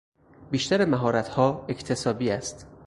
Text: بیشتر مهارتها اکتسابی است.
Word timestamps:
بیشتر 0.51 0.85
مهارتها 0.85 1.65
اکتسابی 1.69 2.29
است. 2.31 2.67